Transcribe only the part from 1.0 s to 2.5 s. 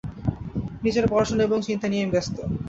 পড়াশোনা এবং চিন্তা নিয়েই ব্যস্ত।